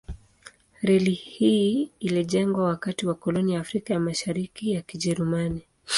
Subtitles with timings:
[0.81, 5.61] Reli hii ilijengwa wakati wa koloni ya Afrika ya Mashariki ya Kijerumani.